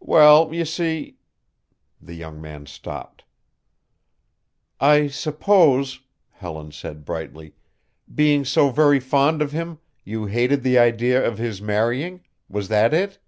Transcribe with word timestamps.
"Well, 0.00 0.52
you 0.52 0.64
see" 0.64 1.18
the 2.02 2.14
young 2.14 2.40
man 2.40 2.66
stopped. 2.66 3.22
"I 4.80 5.06
suppose," 5.06 6.00
Helen 6.32 6.72
suggested 6.72 7.04
brightly, 7.04 7.54
"being 8.12 8.44
so 8.44 8.70
very 8.70 8.98
fond 8.98 9.40
of 9.40 9.52
him, 9.52 9.78
you 10.02 10.26
hated 10.26 10.64
the 10.64 10.78
idea 10.78 11.24
of 11.24 11.38
his 11.38 11.62
marrying. 11.62 12.24
Was 12.48 12.66
that 12.66 12.92
it?" 12.92 13.20